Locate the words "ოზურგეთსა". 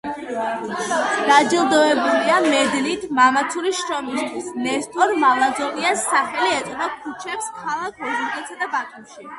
8.11-8.61